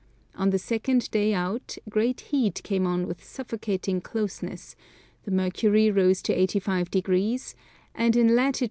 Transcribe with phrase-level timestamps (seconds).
[0.33, 4.75] On the second day out, great heat came on with suffocating closeness,
[5.25, 7.53] the mercury rose to 85°,
[7.93, 8.59] and in lat.